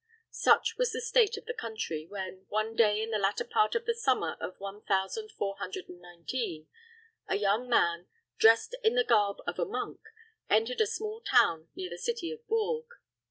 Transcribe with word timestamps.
Such 0.31 0.77
was 0.79 0.91
the 0.93 0.99
state 0.99 1.37
of 1.37 1.45
the 1.45 1.53
country, 1.53 2.07
when, 2.07 2.47
one 2.49 2.75
day 2.75 3.03
in 3.03 3.11
the 3.11 3.19
latter 3.19 3.43
part 3.43 3.75
of 3.75 3.85
the 3.85 3.93
summer 3.93 4.35
of 4.39 4.59
one 4.59 4.81
thousand 4.81 5.31
four 5.31 5.57
hundred 5.57 5.87
and 5.87 6.01
nineteen, 6.01 6.67
a 7.27 7.35
young 7.35 7.69
man, 7.69 8.07
dressed 8.39 8.75
in 8.83 8.95
the 8.95 9.03
garb 9.03 9.37
of 9.45 9.59
a 9.59 9.65
monk, 9.65 9.99
entered 10.49 10.81
a 10.81 10.87
small 10.87 11.21
town 11.21 11.69
near 11.75 11.91
the 11.91 11.99
city 11.99 12.31
of 12.31 12.47
Bourges. 12.47 12.87